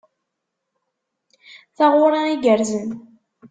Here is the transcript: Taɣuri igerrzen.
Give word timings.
Taɣuri 1.77 2.21
igerrzen. 2.33 2.89